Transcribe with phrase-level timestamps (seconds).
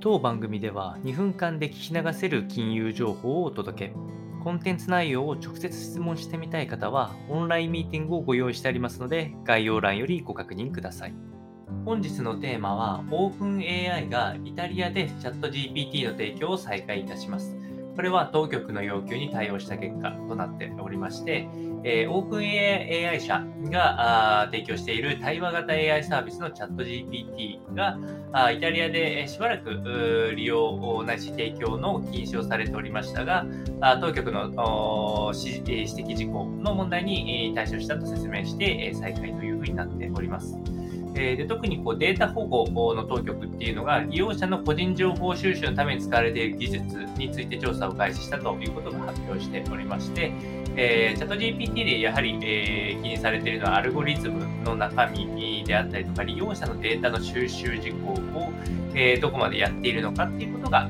[0.00, 3.94] 当番組では2分間で聞き流せる金融情報をお届け。
[4.44, 11.14] コンテンツ内容を直接質問してみたい方は、オンラインミーティングをご用意してありますので、概要欄よりご確認ください。
[11.84, 17.56] 本日のテーマは、OpenAI がイタリアでチャット GPT の提供を再開いたします。
[17.98, 21.48] これは当局の要求に対応した結果となっておりまして、
[21.82, 27.98] えー、OpenAI 社が提供している対話型 AI サービスのチャット GPT が
[28.30, 33.44] あイタリアでしばらく利用ないし提供の禁止をされておりましたが、
[33.80, 34.44] あ当局の
[35.34, 40.56] 指摘事項の問題に対処したと説明して再開というふうになっております。
[41.18, 50.30] えー、で特にこうデータ保護の当局っていうのが利用者の個人情報収集のために使われている技術について調査を開始したということが発表しておりまして、
[50.76, 58.52] えー、チャット GPT でやはり、えー、気にされているのはアルゴリズムの中身であったりとか利用者のデータの収集事項を、
[58.94, 60.88] え、どこまでやっているのかっていうことが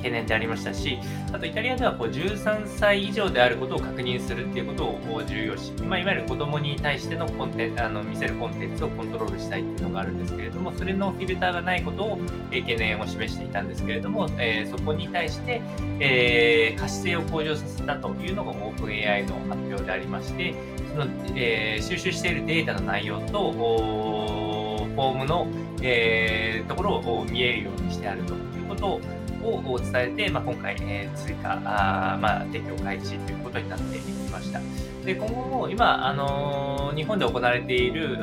[0.00, 0.98] 懸念でありましたし、
[1.32, 12.18] あとイタリアではこう13歳以上であることを確認するっていうことを重要視、まあ、いわゆる子供に対してのコンテあの見せるコンテンツをコントロールしたいっていうのがあるんですけれども、それのフィルターがないことを、
[12.50, 15.60] え懸念を示していたんですけれども、えー、そこに対して、
[16.00, 20.54] えー、可視性を向上させたというのが OpenAI の発表でありまして、
[20.90, 24.59] そのえー、収集しているデータの内容と、
[25.00, 25.46] フォームの、
[25.80, 29.00] えー、ところを見えるようにしてあるということ
[29.42, 34.60] を伝えて、まあ、今回、えー、追加あ、まあ、提供開始ということになっていきました。
[35.06, 38.18] で今後も今、あのー、日本で行われている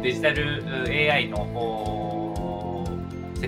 [0.00, 1.38] デジタル AI の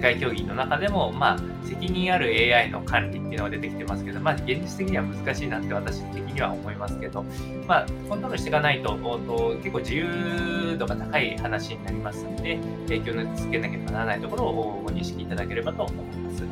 [0.00, 7.22] 世界競技の中でも、まあ、責任ある AI の管理っていうのが出てきてますけど、まあ、現実的には難しいなって私的には思いますけど、
[7.68, 16.44] まあ、コントロールしていかないと、結構自由度が高い話になりますので、影響をつけなければならないところをご認識いただければと思います。